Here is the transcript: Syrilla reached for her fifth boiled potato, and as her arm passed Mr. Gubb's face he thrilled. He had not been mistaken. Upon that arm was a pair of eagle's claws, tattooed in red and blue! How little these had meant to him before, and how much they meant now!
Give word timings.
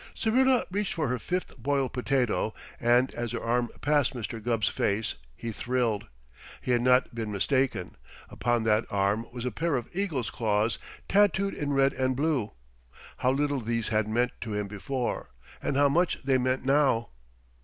Syrilla 0.15 0.65
reached 0.71 0.95
for 0.95 1.09
her 1.09 1.19
fifth 1.19 1.55
boiled 1.59 1.93
potato, 1.93 2.55
and 2.79 3.13
as 3.13 3.33
her 3.33 3.39
arm 3.43 3.69
passed 3.81 4.15
Mr. 4.15 4.43
Gubb's 4.43 4.67
face 4.67 5.13
he 5.35 5.51
thrilled. 5.51 6.07
He 6.59 6.71
had 6.71 6.81
not 6.81 7.13
been 7.13 7.31
mistaken. 7.31 7.97
Upon 8.27 8.63
that 8.63 8.85
arm 8.89 9.27
was 9.31 9.45
a 9.45 9.51
pair 9.51 9.75
of 9.75 9.87
eagle's 9.93 10.31
claws, 10.31 10.79
tattooed 11.07 11.53
in 11.53 11.73
red 11.73 11.93
and 11.93 12.15
blue! 12.15 12.53
How 13.17 13.29
little 13.29 13.61
these 13.61 13.89
had 13.89 14.07
meant 14.09 14.31
to 14.41 14.55
him 14.55 14.67
before, 14.67 15.29
and 15.61 15.77
how 15.77 15.87
much 15.87 16.17
they 16.23 16.39
meant 16.39 16.65
now! 16.65 17.09